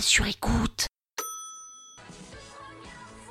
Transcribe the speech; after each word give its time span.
sur 0.00 0.26
écoute. 0.26 0.86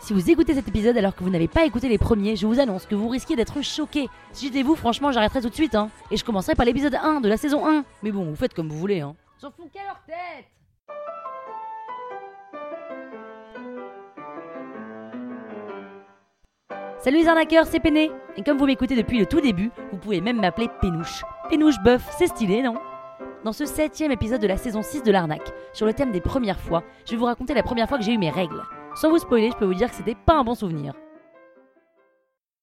Si 0.01 0.13
vous 0.13 0.29
écoutez 0.29 0.53
cet 0.53 0.67
épisode 0.67 0.97
alors 0.97 1.15
que 1.15 1.23
vous 1.23 1.29
n'avez 1.29 1.47
pas 1.47 1.65
écouté 1.65 1.87
les 1.87 1.97
premiers, 1.97 2.35
je 2.35 2.45
vous 2.45 2.59
annonce 2.59 2.85
que 2.85 2.95
vous 2.95 3.07
risquez 3.07 3.35
d'être 3.35 3.61
choqué. 3.61 4.09
Si 4.33 4.47
j'étais 4.47 4.61
vous, 4.61 4.75
franchement, 4.75 5.11
j'arrêterais 5.11 5.41
tout 5.41 5.49
de 5.49 5.55
suite, 5.55 5.75
hein. 5.75 5.89
Et 6.11 6.17
je 6.17 6.25
commencerai 6.25 6.55
par 6.55 6.65
l'épisode 6.65 6.95
1 6.95 7.21
de 7.21 7.29
la 7.29 7.37
saison 7.37 7.65
1. 7.67 7.85
Mais 8.03 8.11
bon, 8.11 8.25
vous 8.25 8.35
faites 8.35 8.53
comme 8.53 8.67
vous 8.67 8.77
voulez, 8.77 8.99
hein. 8.99 9.15
S'en 9.39 9.51
fout 9.51 9.71
qu'à 9.71 9.83
leur 9.83 10.01
tête 10.05 10.45
Salut 16.99 17.17
les 17.17 17.27
arnaqueurs, 17.27 17.65
c'est 17.65 17.79
Péné 17.79 18.11
Et 18.37 18.43
comme 18.43 18.57
vous 18.57 18.67
m'écoutez 18.67 18.95
depuis 18.95 19.19
le 19.19 19.25
tout 19.25 19.41
début, 19.41 19.71
vous 19.91 19.97
pouvez 19.97 20.21
même 20.21 20.39
m'appeler 20.39 20.67
Pénouche. 20.81 21.23
Pénouche 21.49 21.79
Buff, 21.83 22.03
c'est 22.17 22.27
stylé, 22.27 22.61
non? 22.61 22.75
Dans 23.43 23.53
ce 23.53 23.65
septième 23.65 24.11
épisode 24.11 24.39
de 24.39 24.45
la 24.45 24.55
saison 24.55 24.83
6 24.83 25.01
de 25.01 25.11
l'arnaque, 25.11 25.51
sur 25.73 25.87
le 25.87 25.95
thème 25.95 26.11
des 26.11 26.21
premières 26.21 26.59
fois, 26.59 26.83
je 27.05 27.11
vais 27.11 27.17
vous 27.17 27.25
raconter 27.25 27.55
la 27.55 27.63
première 27.63 27.89
fois 27.89 27.97
que 27.97 28.03
j'ai 28.03 28.13
eu 28.13 28.19
mes 28.19 28.29
règles. 28.29 28.61
Sans 28.93 29.09
vous 29.09 29.17
spoiler, 29.17 29.49
je 29.49 29.57
peux 29.57 29.65
vous 29.65 29.73
dire 29.73 29.89
que 29.89 29.95
c'était 29.95 30.13
pas 30.13 30.35
un 30.37 30.43
bon 30.43 30.53
souvenir. 30.53 30.93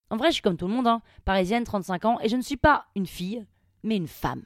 En 0.09 0.15
vrai, 0.15 0.29
je 0.29 0.35
suis 0.35 0.41
comme 0.41 0.55
tout 0.55 0.69
le 0.69 0.73
monde, 0.73 0.87
hein, 0.87 1.01
parisienne, 1.25 1.65
35 1.65 2.05
ans, 2.05 2.17
et 2.21 2.29
je 2.29 2.37
ne 2.37 2.41
suis 2.41 2.55
pas 2.55 2.85
une 2.95 3.07
fille, 3.07 3.45
mais 3.83 3.97
une 3.97 4.07
femme. 4.07 4.43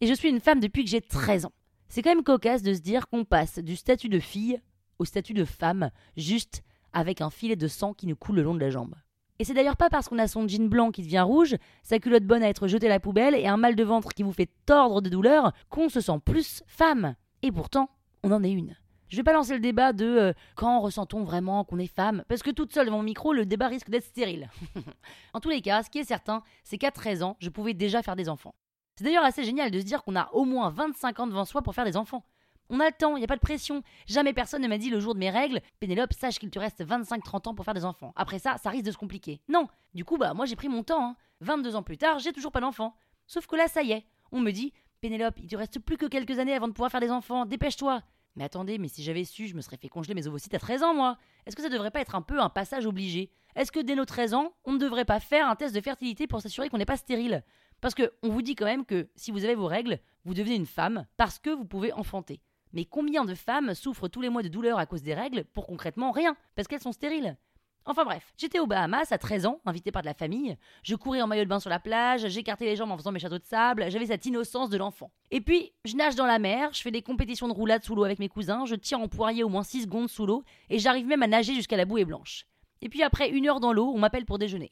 Et 0.00 0.06
je 0.06 0.14
suis 0.14 0.30
une 0.30 0.40
femme 0.40 0.60
depuis 0.60 0.82
que 0.82 0.88
j'ai 0.90 1.02
13 1.02 1.44
ans. 1.44 1.52
C'est 1.90 2.00
quand 2.00 2.14
même 2.14 2.24
cocasse 2.24 2.62
de 2.62 2.72
se 2.72 2.80
dire 2.80 3.06
qu'on 3.08 3.26
passe 3.26 3.58
du 3.58 3.76
statut 3.76 4.08
de 4.08 4.18
fille 4.18 4.58
au 4.98 5.04
statut 5.04 5.34
de 5.34 5.44
femme, 5.44 5.90
juste 6.16 6.62
avec 6.94 7.20
un 7.20 7.28
filet 7.28 7.56
de 7.56 7.68
sang 7.68 7.92
qui 7.92 8.06
nous 8.06 8.16
coule 8.16 8.36
le 8.36 8.42
long 8.42 8.54
de 8.54 8.60
la 8.60 8.70
jambe. 8.70 8.94
Et 9.38 9.44
c'est 9.44 9.54
d'ailleurs 9.54 9.76
pas 9.76 9.90
parce 9.90 10.08
qu'on 10.08 10.18
a 10.18 10.28
son 10.28 10.48
jean 10.48 10.68
blanc 10.68 10.90
qui 10.90 11.02
devient 11.02 11.20
rouge, 11.20 11.56
sa 11.82 11.98
culotte 11.98 12.24
bonne 12.24 12.42
à 12.42 12.48
être 12.48 12.68
jetée 12.68 12.86
à 12.86 12.90
la 12.90 13.00
poubelle 13.00 13.34
et 13.34 13.46
un 13.46 13.56
mal 13.56 13.76
de 13.76 13.84
ventre 13.84 14.14
qui 14.14 14.22
vous 14.22 14.32
fait 14.32 14.48
tordre 14.64 15.02
de 15.02 15.10
douleur 15.10 15.52
qu'on 15.68 15.88
se 15.88 16.00
sent 16.00 16.18
plus 16.24 16.62
femme. 16.66 17.14
Et 17.42 17.52
pourtant, 17.52 17.90
on 18.22 18.32
en 18.32 18.42
est 18.42 18.52
une. 18.52 18.76
Je 19.08 19.16
vais 19.16 19.22
pas 19.22 19.32
lancer 19.32 19.54
le 19.54 19.60
débat 19.60 19.92
de 19.92 20.04
euh, 20.04 20.32
quand 20.56 20.80
ressent-on 20.80 21.22
vraiment 21.22 21.62
qu'on 21.64 21.78
est 21.78 21.86
femme, 21.86 22.24
parce 22.28 22.42
que 22.42 22.50
toute 22.50 22.72
seule 22.72 22.86
devant 22.86 22.96
mon 22.98 23.04
micro, 23.04 23.32
le 23.32 23.46
débat 23.46 23.68
risque 23.68 23.88
d'être 23.88 24.04
stérile. 24.04 24.50
en 25.32 25.40
tous 25.40 25.50
les 25.50 25.60
cas, 25.60 25.82
ce 25.82 25.90
qui 25.90 25.98
est 25.98 26.04
certain, 26.04 26.42
c'est 26.64 26.78
qu'à 26.78 26.90
13 26.90 27.22
ans, 27.22 27.36
je 27.38 27.50
pouvais 27.50 27.74
déjà 27.74 28.02
faire 28.02 28.16
des 28.16 28.28
enfants. 28.28 28.54
C'est 28.96 29.04
d'ailleurs 29.04 29.24
assez 29.24 29.44
génial 29.44 29.70
de 29.70 29.78
se 29.78 29.84
dire 29.84 30.02
qu'on 30.02 30.16
a 30.16 30.28
au 30.32 30.44
moins 30.44 30.70
25 30.70 31.20
ans 31.20 31.26
devant 31.26 31.44
soi 31.44 31.62
pour 31.62 31.74
faire 31.74 31.84
des 31.84 31.96
enfants. 31.96 32.24
On 32.68 32.80
a 32.80 32.86
le 32.86 32.92
il 33.00 33.14
n'y 33.14 33.24
a 33.24 33.28
pas 33.28 33.36
de 33.36 33.40
pression. 33.40 33.82
Jamais 34.06 34.32
personne 34.32 34.62
ne 34.62 34.68
m'a 34.68 34.78
dit 34.78 34.90
le 34.90 34.98
jour 35.00 35.14
de 35.14 35.20
mes 35.20 35.30
règles, 35.30 35.60
Pénélope, 35.78 36.12
sache 36.12 36.38
qu'il 36.38 36.50
te 36.50 36.58
reste 36.58 36.84
25-30 36.84 37.48
ans 37.48 37.54
pour 37.54 37.64
faire 37.64 37.74
des 37.74 37.84
enfants. 37.84 38.12
Après 38.16 38.38
ça, 38.38 38.56
ça 38.58 38.70
risque 38.70 38.86
de 38.86 38.90
se 38.90 38.96
compliquer. 38.96 39.40
Non, 39.48 39.68
du 39.94 40.04
coup, 40.04 40.16
bah 40.16 40.34
moi 40.34 40.46
j'ai 40.46 40.56
pris 40.56 40.68
mon 40.68 40.82
temps. 40.82 41.16
22 41.40 41.70
hein. 41.70 41.78
ans 41.78 41.82
plus 41.82 41.98
tard, 41.98 42.18
j'ai 42.18 42.32
toujours 42.32 42.52
pas 42.52 42.60
d'enfants. 42.60 42.96
Sauf 43.26 43.46
que 43.46 43.56
là, 43.56 43.68
ça 43.68 43.82
y 43.82 43.92
est, 43.92 44.04
on 44.32 44.40
me 44.40 44.50
dit, 44.50 44.72
Pénélope, 45.00 45.38
il 45.38 45.48
te 45.48 45.56
reste 45.56 45.78
plus 45.78 45.96
que 45.96 46.06
quelques 46.06 46.38
années 46.38 46.54
avant 46.54 46.68
de 46.68 46.72
pouvoir 46.72 46.90
faire 46.90 47.00
des 47.00 47.10
enfants, 47.10 47.44
dépêche-toi. 47.44 48.02
Mais 48.36 48.44
attendez, 48.44 48.78
mais 48.78 48.88
si 48.88 49.02
j'avais 49.02 49.24
su, 49.24 49.46
je 49.46 49.54
me 49.54 49.62
serais 49.62 49.78
fait 49.78 49.88
congeler 49.88 50.14
mes 50.14 50.26
ovocytes 50.26 50.54
à 50.54 50.58
13 50.58 50.82
ans, 50.82 50.94
moi. 50.94 51.16
Est-ce 51.46 51.56
que 51.56 51.62
ça 51.62 51.68
devrait 51.68 51.90
pas 51.90 52.00
être 52.00 52.14
un 52.14 52.22
peu 52.22 52.40
un 52.40 52.50
passage 52.50 52.86
obligé? 52.86 53.30
Est-ce 53.54 53.72
que 53.72 53.80
dès 53.80 53.94
nos 53.94 54.04
13 54.04 54.34
ans, 54.34 54.52
on 54.64 54.72
ne 54.72 54.78
devrait 54.78 55.06
pas 55.06 55.20
faire 55.20 55.48
un 55.48 55.56
test 55.56 55.74
de 55.74 55.80
fertilité 55.80 56.26
pour 56.26 56.42
s'assurer 56.42 56.68
qu'on 56.68 56.76
n'est 56.76 56.84
pas 56.84 56.98
stérile? 56.98 57.42
Parce 57.80 57.94
que 57.94 58.12
on 58.22 58.28
vous 58.28 58.42
dit 58.42 58.54
quand 58.54 58.66
même 58.66 58.84
que 58.84 59.08
si 59.16 59.30
vous 59.30 59.44
avez 59.44 59.54
vos 59.54 59.66
règles, 59.66 59.98
vous 60.24 60.34
devenez 60.34 60.56
une 60.56 60.66
femme 60.66 61.06
parce 61.16 61.38
que 61.38 61.50
vous 61.50 61.64
pouvez 61.64 61.92
enfanter. 61.92 62.40
Mais 62.76 62.84
combien 62.84 63.24
de 63.24 63.34
femmes 63.34 63.72
souffrent 63.72 64.06
tous 64.06 64.20
les 64.20 64.28
mois 64.28 64.42
de 64.42 64.48
douleur 64.48 64.78
à 64.78 64.84
cause 64.84 65.02
des 65.02 65.14
règles 65.14 65.46
pour 65.54 65.66
concrètement 65.66 66.10
rien, 66.10 66.36
parce 66.54 66.68
qu'elles 66.68 66.82
sont 66.82 66.92
stériles? 66.92 67.38
Enfin 67.86 68.04
bref, 68.04 68.34
j'étais 68.36 68.58
aux 68.58 68.66
Bahamas 68.66 69.12
à 69.12 69.16
13 69.16 69.46
ans, 69.46 69.62
invité 69.64 69.90
par 69.90 70.02
de 70.02 70.06
la 70.06 70.12
famille. 70.12 70.58
Je 70.82 70.94
courais 70.94 71.22
en 71.22 71.26
maillot 71.26 71.44
de 71.44 71.48
bain 71.48 71.58
sur 71.58 71.70
la 71.70 71.78
plage, 71.78 72.28
j'écartais 72.28 72.66
les 72.66 72.76
jambes 72.76 72.90
en 72.90 72.98
faisant 72.98 73.12
mes 73.12 73.18
châteaux 73.18 73.38
de 73.38 73.44
sable, 73.46 73.90
j'avais 73.90 74.04
cette 74.04 74.26
innocence 74.26 74.68
de 74.68 74.76
l'enfant. 74.76 75.10
Et 75.30 75.40
puis, 75.40 75.72
je 75.86 75.96
nage 75.96 76.16
dans 76.16 76.26
la 76.26 76.38
mer, 76.38 76.68
je 76.74 76.82
fais 76.82 76.90
des 76.90 77.00
compétitions 77.00 77.48
de 77.48 77.54
roulade 77.54 77.82
sous 77.82 77.94
l'eau 77.94 78.04
avec 78.04 78.18
mes 78.18 78.28
cousins, 78.28 78.66
je 78.66 78.74
tire 78.74 79.00
en 79.00 79.08
poirier 79.08 79.42
au 79.42 79.48
moins 79.48 79.62
6 79.62 79.84
secondes 79.84 80.10
sous 80.10 80.26
l'eau, 80.26 80.44
et 80.68 80.78
j'arrive 80.78 81.06
même 81.06 81.22
à 81.22 81.28
nager 81.28 81.54
jusqu'à 81.54 81.78
la 81.78 81.86
bouée 81.86 82.04
blanche. 82.04 82.46
Et 82.82 82.90
puis 82.90 83.02
après 83.02 83.30
une 83.30 83.48
heure 83.48 83.60
dans 83.60 83.72
l'eau, 83.72 83.90
on 83.94 83.98
m'appelle 83.98 84.26
pour 84.26 84.38
déjeuner. 84.38 84.70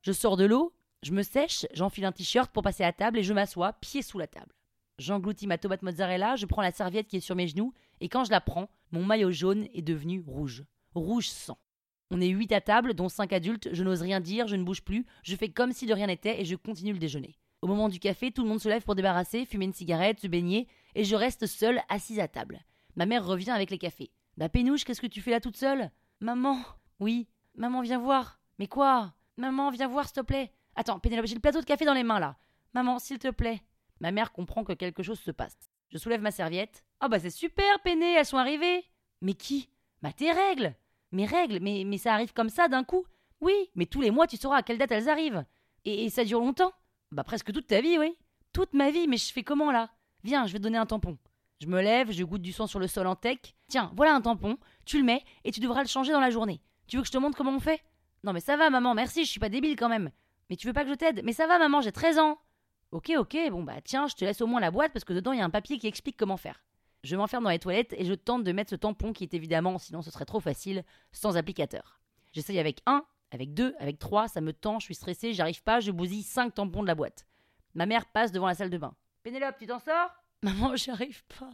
Je 0.00 0.12
sors 0.12 0.38
de 0.38 0.46
l'eau, 0.46 0.72
je 1.02 1.12
me 1.12 1.22
sèche, 1.22 1.66
j'enfile 1.74 2.06
un 2.06 2.12
t-shirt 2.12 2.50
pour 2.50 2.62
passer 2.62 2.82
à 2.82 2.94
table 2.94 3.18
et 3.18 3.22
je 3.22 3.34
m'assois, 3.34 3.74
pied 3.74 4.00
sous 4.00 4.18
la 4.18 4.26
table. 4.26 4.54
J'engloutis 5.00 5.46
ma 5.46 5.56
tomate 5.56 5.80
mozzarella, 5.80 6.36
je 6.36 6.44
prends 6.44 6.60
la 6.60 6.72
serviette 6.72 7.08
qui 7.08 7.16
est 7.16 7.20
sur 7.20 7.34
mes 7.34 7.48
genoux, 7.48 7.72
et 8.02 8.10
quand 8.10 8.24
je 8.24 8.30
la 8.30 8.42
prends, 8.42 8.68
mon 8.92 9.02
maillot 9.02 9.30
jaune 9.30 9.66
est 9.72 9.80
devenu 9.80 10.22
rouge. 10.26 10.62
Rouge 10.94 11.30
sang. 11.30 11.56
On 12.10 12.20
est 12.20 12.28
huit 12.28 12.52
à 12.52 12.60
table, 12.60 12.92
dont 12.92 13.08
cinq 13.08 13.32
adultes, 13.32 13.70
je 13.72 13.82
n'ose 13.82 14.02
rien 14.02 14.20
dire, 14.20 14.46
je 14.46 14.56
ne 14.56 14.62
bouge 14.62 14.82
plus, 14.82 15.06
je 15.22 15.36
fais 15.36 15.48
comme 15.48 15.72
si 15.72 15.86
de 15.86 15.94
rien 15.94 16.08
n'était 16.08 16.38
et 16.42 16.44
je 16.44 16.54
continue 16.54 16.92
le 16.92 16.98
déjeuner. 16.98 17.34
Au 17.62 17.66
moment 17.66 17.88
du 17.88 17.98
café, 17.98 18.30
tout 18.30 18.42
le 18.42 18.48
monde 18.50 18.60
se 18.60 18.68
lève 18.68 18.82
pour 18.82 18.94
débarrasser, 18.94 19.46
fumer 19.46 19.64
une 19.64 19.72
cigarette, 19.72 20.20
se 20.20 20.26
baigner, 20.26 20.68
et 20.94 21.04
je 21.04 21.16
reste 21.16 21.46
seule, 21.46 21.80
assise 21.88 22.20
à 22.20 22.28
table. 22.28 22.60
Ma 22.94 23.06
mère 23.06 23.24
revient 23.24 23.52
avec 23.52 23.70
les 23.70 23.78
cafés. 23.78 24.10
Bah 24.36 24.50
Pénouche, 24.50 24.84
qu'est-ce 24.84 25.00
que 25.00 25.06
tu 25.06 25.22
fais 25.22 25.30
là 25.30 25.40
toute 25.40 25.56
seule? 25.56 25.90
Maman 26.20 26.58
Oui. 26.98 27.26
Maman, 27.54 27.80
viens 27.80 27.98
voir. 27.98 28.38
Mais 28.58 28.66
quoi? 28.66 29.14
Maman, 29.38 29.70
viens 29.70 29.88
voir, 29.88 30.04
s'il 30.04 30.16
te 30.16 30.20
plaît. 30.20 30.52
Attends, 30.76 31.00
Pénélope, 31.00 31.26
j'ai 31.26 31.36
le 31.36 31.40
plateau 31.40 31.60
de 31.60 31.64
café 31.64 31.86
dans 31.86 31.94
les 31.94 32.02
mains 32.02 32.20
là. 32.20 32.36
Maman, 32.74 32.98
s'il 32.98 33.18
te 33.18 33.30
plaît. 33.30 33.62
Ma 34.00 34.12
mère 34.12 34.32
comprend 34.32 34.64
que 34.64 34.72
quelque 34.72 35.02
chose 35.02 35.20
se 35.20 35.30
passe. 35.30 35.56
Je 35.90 35.98
soulève 35.98 36.22
ma 36.22 36.30
serviette. 36.30 36.84
Oh 37.04 37.08
bah 37.08 37.18
c'est 37.18 37.30
super, 37.30 37.80
Péné, 37.82 38.14
elles 38.14 38.26
sont 38.26 38.38
arrivées. 38.38 38.84
Mais 39.20 39.34
qui? 39.34 39.68
Bah 40.02 40.12
tes 40.12 40.32
règles. 40.32 40.74
Mes 41.12 41.26
règles, 41.26 41.58
mais, 41.60 41.84
mais 41.84 41.98
ça 41.98 42.14
arrive 42.14 42.32
comme 42.32 42.48
ça 42.48 42.68
d'un 42.68 42.84
coup. 42.84 43.04
Oui, 43.40 43.54
mais 43.74 43.86
tous 43.86 44.00
les 44.00 44.10
mois 44.10 44.26
tu 44.26 44.36
sauras 44.36 44.58
à 44.58 44.62
quelle 44.62 44.78
date 44.78 44.92
elles 44.92 45.08
arrivent. 45.08 45.44
Et, 45.84 46.10
ça 46.10 46.24
dure 46.24 46.40
longtemps 46.40 46.72
Bah 47.10 47.24
presque 47.24 47.52
toute 47.52 47.66
ta 47.66 47.80
vie, 47.80 47.98
oui. 47.98 48.16
Toute 48.52 48.74
ma 48.74 48.90
vie, 48.90 49.08
mais 49.08 49.16
je 49.16 49.32
fais 49.32 49.42
comment 49.42 49.70
là? 49.70 49.90
Viens, 50.24 50.46
je 50.46 50.52
vais 50.52 50.58
te 50.58 50.64
donner 50.64 50.78
un 50.78 50.86
tampon. 50.86 51.18
Je 51.60 51.66
me 51.66 51.80
lève, 51.80 52.10
je 52.10 52.24
goûte 52.24 52.42
du 52.42 52.52
sang 52.52 52.66
sur 52.66 52.78
le 52.78 52.86
sol 52.86 53.06
en 53.06 53.16
tech. 53.16 53.38
Tiens, 53.68 53.92
voilà 53.96 54.14
un 54.14 54.20
tampon, 54.20 54.58
tu 54.84 54.98
le 54.98 55.04
mets 55.04 55.24
et 55.44 55.52
tu 55.52 55.60
devras 55.60 55.82
le 55.82 55.88
changer 55.88 56.12
dans 56.12 56.20
la 56.20 56.30
journée. 56.30 56.60
Tu 56.86 56.96
veux 56.96 57.02
que 57.02 57.08
je 57.08 57.12
te 57.12 57.18
montre 57.18 57.36
comment 57.36 57.54
on 57.54 57.60
fait? 57.60 57.82
Non 58.24 58.32
mais 58.32 58.40
ça 58.40 58.56
va 58.56 58.70
maman, 58.70 58.94
merci, 58.94 59.24
je 59.24 59.30
suis 59.30 59.40
pas 59.40 59.48
débile 59.48 59.76
quand 59.76 59.88
même. 59.88 60.10
Mais 60.48 60.56
tu 60.56 60.66
veux 60.66 60.72
pas 60.72 60.84
que 60.84 60.90
je 60.90 60.94
t'aide? 60.94 61.22
Mais 61.24 61.32
ça 61.32 61.46
va 61.46 61.58
maman, 61.58 61.80
j'ai 61.80 61.92
13 61.92 62.18
ans. 62.18 62.38
Ok, 62.92 63.12
ok, 63.16 63.36
bon 63.50 63.62
bah 63.62 63.80
tiens, 63.84 64.08
je 64.08 64.14
te 64.16 64.24
laisse 64.24 64.40
au 64.40 64.46
moins 64.48 64.60
la 64.60 64.72
boîte 64.72 64.92
parce 64.92 65.04
que 65.04 65.12
dedans 65.12 65.32
il 65.32 65.38
y 65.38 65.42
a 65.42 65.44
un 65.44 65.50
papier 65.50 65.78
qui 65.78 65.86
explique 65.86 66.16
comment 66.16 66.36
faire. 66.36 66.64
Je 67.04 67.14
m'enferme 67.16 67.44
dans 67.44 67.50
les 67.50 67.58
toilettes 67.58 67.94
et 67.96 68.04
je 68.04 68.14
tente 68.14 68.42
de 68.42 68.52
mettre 68.52 68.70
ce 68.70 68.76
tampon 68.76 69.12
qui 69.12 69.22
est 69.24 69.32
évidemment, 69.32 69.78
sinon 69.78 70.02
ce 70.02 70.10
serait 70.10 70.24
trop 70.24 70.40
facile, 70.40 70.84
sans 71.12 71.36
applicateur. 71.36 72.00
J'essaye 72.32 72.58
avec 72.58 72.82
un, 72.86 73.04
avec 73.30 73.54
deux, 73.54 73.74
avec 73.78 73.98
trois, 73.98 74.26
ça 74.26 74.40
me 74.40 74.52
tend, 74.52 74.80
je 74.80 74.86
suis 74.86 74.96
stressé, 74.96 75.32
j'arrive 75.32 75.62
pas, 75.62 75.78
je 75.80 75.92
bousille 75.92 76.24
cinq 76.24 76.54
tampons 76.54 76.82
de 76.82 76.88
la 76.88 76.96
boîte. 76.96 77.26
Ma 77.74 77.86
mère 77.86 78.06
passe 78.06 78.32
devant 78.32 78.48
la 78.48 78.54
salle 78.54 78.70
de 78.70 78.78
bain. 78.78 78.94
Pénélope, 79.22 79.56
tu 79.58 79.66
t'en 79.66 79.78
sors? 79.78 80.10
Maman, 80.42 80.74
j'arrive 80.74 81.22
pas. 81.38 81.50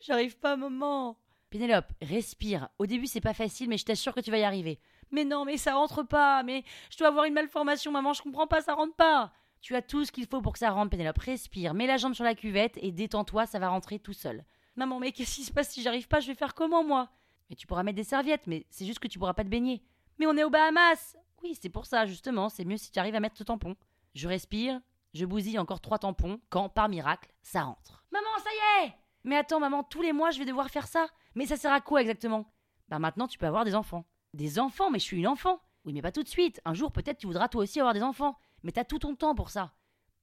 J'arrive 0.00 0.36
pas, 0.38 0.56
maman. 0.56 1.16
Pénélope, 1.50 1.92
respire. 2.00 2.68
Au 2.78 2.86
début, 2.86 3.06
c'est 3.06 3.20
pas 3.20 3.34
facile, 3.34 3.68
mais 3.68 3.76
je 3.76 3.84
t'assure 3.84 4.14
que 4.14 4.20
tu 4.20 4.30
vas 4.30 4.38
y 4.38 4.44
arriver. 4.44 4.80
Mais 5.10 5.24
non, 5.24 5.44
mais 5.44 5.58
ça 5.58 5.74
rentre 5.74 6.02
pas. 6.02 6.42
Mais 6.42 6.64
je 6.90 6.98
dois 6.98 7.08
avoir 7.08 7.26
une 7.26 7.34
malformation, 7.34 7.92
maman, 7.92 8.14
je 8.14 8.22
comprends 8.22 8.46
pas, 8.46 8.62
ça 8.62 8.74
rentre 8.74 8.96
pas. 8.96 9.32
Tu 9.62 9.76
as 9.76 9.82
tout 9.82 10.04
ce 10.04 10.10
qu'il 10.10 10.26
faut 10.26 10.42
pour 10.42 10.52
que 10.52 10.58
ça 10.58 10.70
rentre, 10.70 10.90
Pénélope. 10.90 11.18
Respire, 11.18 11.72
mets 11.72 11.86
la 11.86 11.96
jambe 11.96 12.14
sur 12.14 12.24
la 12.24 12.34
cuvette 12.34 12.76
et 12.82 12.90
détends-toi, 12.90 13.46
ça 13.46 13.60
va 13.60 13.68
rentrer 13.68 14.00
tout 14.00 14.12
seul. 14.12 14.44
Maman, 14.74 14.98
mais 14.98 15.12
qu'est-ce 15.12 15.36
qui 15.36 15.44
se 15.44 15.52
passe 15.52 15.70
si 15.70 15.82
j'arrive 15.82 16.08
pas? 16.08 16.18
Je 16.18 16.26
vais 16.26 16.34
faire 16.34 16.54
comment, 16.54 16.82
moi? 16.82 17.10
Mais 17.48 17.54
tu 17.54 17.68
pourras 17.68 17.84
mettre 17.84 17.96
des 17.96 18.04
serviettes, 18.04 18.48
mais 18.48 18.66
c'est 18.70 18.84
juste 18.84 18.98
que 18.98 19.06
tu 19.06 19.20
pourras 19.20 19.34
pas 19.34 19.44
te 19.44 19.48
baigner. 19.48 19.80
Mais 20.18 20.26
on 20.26 20.36
est 20.36 20.42
aux 20.42 20.50
Bahamas 20.50 21.16
Oui, 21.44 21.56
c'est 21.60 21.68
pour 21.68 21.86
ça, 21.86 22.06
justement, 22.06 22.48
c'est 22.48 22.64
mieux 22.64 22.76
si 22.76 22.90
tu 22.90 22.98
arrives 22.98 23.14
à 23.14 23.20
mettre 23.20 23.36
ce 23.36 23.44
tampon. 23.44 23.76
Je 24.14 24.26
respire, 24.26 24.80
je 25.14 25.24
bousille 25.26 25.60
encore 25.60 25.80
trois 25.80 25.98
tampons, 25.98 26.40
quand, 26.50 26.68
par 26.68 26.88
miracle, 26.88 27.32
ça 27.42 27.62
rentre. 27.62 28.04
Maman, 28.10 28.26
ça 28.42 28.50
y 28.50 28.86
est 28.86 28.94
Mais 29.22 29.36
attends, 29.36 29.60
maman, 29.60 29.84
tous 29.84 30.02
les 30.02 30.12
mois, 30.12 30.30
je 30.30 30.40
vais 30.40 30.44
devoir 30.44 30.70
faire 30.70 30.88
ça 30.88 31.06
Mais 31.36 31.46
ça 31.46 31.56
sert 31.56 31.72
à 31.72 31.80
quoi 31.80 32.00
exactement? 32.00 32.52
Bah 32.88 32.98
maintenant, 32.98 33.28
tu 33.28 33.38
peux 33.38 33.46
avoir 33.46 33.64
des 33.64 33.76
enfants. 33.76 34.04
Des 34.34 34.58
enfants 34.58 34.90
Mais 34.90 34.98
je 34.98 35.04
suis 35.04 35.18
une 35.18 35.28
enfant 35.28 35.60
Oui, 35.84 35.92
mais 35.92 36.02
pas 36.02 36.10
tout 36.12 36.24
de 36.24 36.28
suite. 36.28 36.60
Un 36.64 36.74
jour, 36.74 36.90
peut-être, 36.90 37.18
tu 37.18 37.28
voudras 37.28 37.48
toi 37.48 37.62
aussi 37.62 37.78
avoir 37.78 37.94
des 37.94 38.02
enfants. 38.02 38.36
Mais 38.62 38.72
t'as 38.72 38.84
tout 38.84 38.98
ton 38.98 39.14
temps 39.14 39.34
pour 39.34 39.50
ça. 39.50 39.72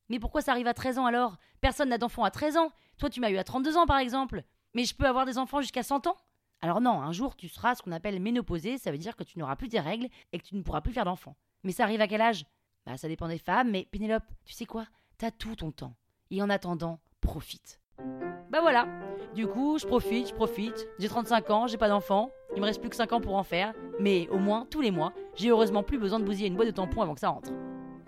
Mais 0.10 0.20
pourquoi 0.20 0.42
ça 0.42 0.52
arrive 0.52 0.68
à 0.68 0.74
13 0.74 0.98
ans 0.98 1.06
alors? 1.06 1.38
Personne 1.62 1.90
n'a 1.90 1.98
d'enfant 1.98 2.24
à 2.24 2.32
13 2.32 2.58
ans. 2.58 2.72
Toi, 2.98 3.10
tu 3.10 3.20
m'as 3.20 3.30
eu 3.30 3.38
à 3.38 3.44
32 3.44 3.78
ans, 3.78 3.86
par 3.86 4.00
exemple. 4.00 4.44
Mais 4.74 4.86
je 4.86 4.96
peux 4.96 5.06
avoir 5.06 5.26
des 5.26 5.38
enfants 5.38 5.62
jusqu'à 5.62 5.84
100 5.84 6.08
ans? 6.08 6.16
Alors 6.62 6.82
non, 6.82 7.02
un 7.02 7.12
jour, 7.12 7.36
tu 7.36 7.48
seras 7.48 7.76
ce 7.76 7.82
qu'on 7.82 7.92
appelle 7.92 8.20
ménopausée, 8.20 8.78
ça 8.78 8.92
veut 8.92 8.98
dire 8.98 9.16
que 9.16 9.24
tu 9.24 9.40
n'auras 9.40 9.56
plus 9.56 9.70
tes 9.70 9.80
règles 9.80 10.10
et 10.34 10.40
que 10.40 10.44
tu 10.44 10.56
ne 10.56 10.62
pourras 10.62 10.82
plus 10.82 10.92
faire 10.92 11.06
d'enfants. 11.06 11.38
Mais 11.64 11.72
ça 11.72 11.84
arrive 11.84 12.02
à 12.02 12.08
quel 12.08 12.22
âge? 12.22 12.46
Bah, 12.86 12.98
ça 12.98 13.08
dépend 13.08 13.28
des 13.28 13.38
femmes, 13.38 13.72
mais 13.72 13.88
Pénélope, 13.90 14.26
tu 14.46 14.54
sais 14.54 14.66
quoi? 14.66 14.86
T'as 15.18 15.32
tout 15.32 15.56
ton 15.56 15.72
temps. 15.72 15.96
Et 16.32 16.42
en 16.42 16.50
attendant, 16.50 17.00
profite. 17.22 17.80
Bah 18.50 18.62
voilà. 18.62 18.88
Du 19.36 19.48
coup, 19.48 19.78
je 19.78 19.86
profite, 19.86 20.30
je 20.30 20.34
profite. 20.34 20.88
J'ai 20.98 21.08
35 21.08 21.50
ans, 21.50 21.68
j'ai 21.68 21.78
pas 21.78 21.90
d'enfants. 21.90 22.32
Il 22.56 22.62
me 22.62 22.66
reste 22.66 22.82
plus 22.82 22.90
que 22.90 22.96
5 22.96 23.14
ans 23.14 23.22
pour 23.22 23.36
en 23.36 23.44
faire. 23.44 23.74
Mais 24.00 24.28
au 24.30 24.38
moins, 24.38 24.66
tous 24.70 24.82
les 24.82 24.92
mois, 24.92 25.14
j'ai 25.36 25.50
heureusement 25.50 25.84
plus 25.84 26.00
besoin 26.00 26.20
de 26.20 26.26
bousiller 26.26 26.48
une 26.48 26.56
boîte 26.56 26.68
de 26.68 26.74
tampons 26.74 27.02
avant 27.02 27.14
que 27.14 27.20
ça 27.20 27.30
rentre. 27.30 27.52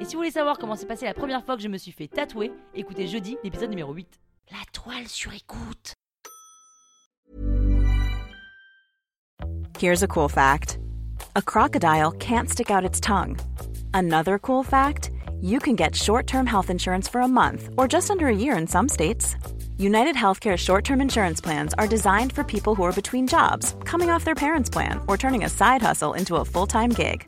Et 0.01 0.03
si 0.03 0.13
vous 0.13 0.21
voulez 0.21 0.31
savoir 0.31 0.57
comment 0.57 0.75
s'est 0.75 0.87
passé 0.87 1.05
la 1.05 1.13
première 1.13 1.45
fois 1.45 1.55
que 1.55 1.61
je 1.61 1.67
me 1.67 1.77
suis 1.77 1.91
fait 1.91 2.07
tatouer, 2.07 2.51
écoutez 2.73 3.05
jeudi 3.05 3.37
l'épisode 3.43 3.69
numéro 3.69 3.93
8. 3.93 4.19
La 4.49 4.57
toile 4.73 5.07
sur 5.07 5.31
écoute. 5.31 5.93
Here's 9.79 10.01
a 10.01 10.07
cool 10.07 10.27
fact. 10.27 10.79
A 11.35 11.41
crocodile 11.43 12.13
can't 12.13 12.49
stick 12.49 12.71
out 12.71 12.83
its 12.83 12.99
tongue. 12.99 13.37
Another 13.93 14.39
cool 14.39 14.63
fact, 14.63 15.11
you 15.39 15.59
can 15.59 15.75
get 15.75 15.95
short-term 15.95 16.47
health 16.47 16.71
insurance 16.71 17.07
for 17.07 17.21
a 17.21 17.27
month 17.27 17.69
or 17.77 17.87
just 17.87 18.09
under 18.09 18.25
a 18.25 18.35
year 18.35 18.57
in 18.57 18.65
some 18.65 18.89
states. 18.89 19.35
United 19.77 20.15
Healthcare 20.15 20.57
short 20.57 20.83
term 20.83 20.99
insurance 20.99 21.41
plans 21.41 21.75
are 21.77 21.87
designed 21.87 22.33
for 22.33 22.43
people 22.43 22.73
who 22.73 22.83
are 22.83 22.91
between 22.93 23.27
jobs, 23.27 23.75
coming 23.85 24.09
off 24.09 24.25
their 24.25 24.33
parents' 24.33 24.69
plan, 24.69 24.99
or 25.07 25.15
turning 25.15 25.43
a 25.43 25.49
side 25.49 25.81
hustle 25.81 26.13
into 26.15 26.37
a 26.37 26.45
full 26.45 26.65
time 26.65 26.89
gig. 26.89 27.27